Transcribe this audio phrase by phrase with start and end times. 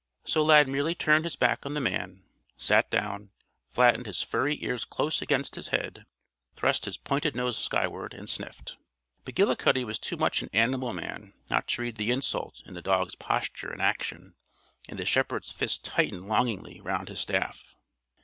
[0.25, 2.23] So Lad merely turned his back on the man,
[2.57, 3.29] sat down,
[3.69, 6.07] flattened his furry ears close against his head,
[6.55, 8.77] thrust his pointed nose skyward, and sniffed.
[9.27, 13.13] McGillicuddy was too much an animal man not to read the insult in the dog's
[13.13, 14.33] posture and action,
[14.89, 17.75] and the shepherd's fist tightened longingly round his staff.